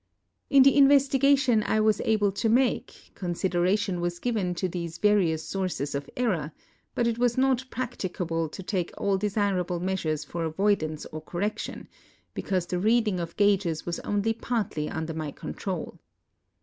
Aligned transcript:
In 0.49 0.63
the 0.63 0.75
investigation 0.75 1.61
I 1.61 1.79
was 1.79 2.01
able 2.03 2.31
to 2.31 2.49
make, 2.49 3.11
consideration 3.13 4.01
was 4.01 4.17
given 4.17 4.55
to 4.55 4.67
these 4.67 4.97
various 4.97 5.43
sources 5.43 5.93
of 5.93 6.09
error, 6.17 6.51
but 6.95 7.05
it 7.05 7.19
was 7.19 7.37
not 7.37 7.65
practicable 7.69 8.49
to 8.49 8.63
take 8.63 8.91
all 8.97 9.15
desirable 9.19 9.79
measures 9.79 10.23
for 10.25 10.43
avoidance 10.43 11.05
or 11.11 11.21
correction, 11.21 11.87
because 12.33 12.65
the 12.65 12.79
reading 12.79 13.19
of 13.19 13.37
gages 13.37 13.85
was 13.85 13.99
only 13.99 14.33
partly 14.33 14.89
under 14.89 15.13
my 15.13 15.29
control. 15.29 15.99